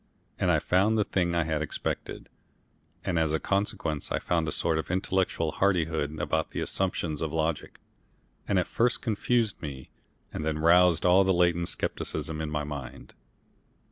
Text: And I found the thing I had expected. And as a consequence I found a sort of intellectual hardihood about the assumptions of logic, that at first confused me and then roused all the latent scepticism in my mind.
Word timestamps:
And 0.39 0.49
I 0.49 0.57
found 0.57 0.97
the 0.97 1.03
thing 1.03 1.35
I 1.35 1.43
had 1.43 1.61
expected. 1.61 2.27
And 3.05 3.19
as 3.19 3.33
a 3.33 3.39
consequence 3.39 4.11
I 4.11 4.17
found 4.17 4.47
a 4.47 4.51
sort 4.51 4.79
of 4.79 4.89
intellectual 4.89 5.51
hardihood 5.51 6.19
about 6.19 6.49
the 6.49 6.59
assumptions 6.59 7.21
of 7.21 7.31
logic, 7.31 7.79
that 8.47 8.57
at 8.57 8.65
first 8.65 9.03
confused 9.03 9.61
me 9.61 9.91
and 10.33 10.43
then 10.43 10.57
roused 10.57 11.05
all 11.05 11.23
the 11.23 11.35
latent 11.35 11.67
scepticism 11.67 12.41
in 12.41 12.49
my 12.49 12.63
mind. 12.63 13.13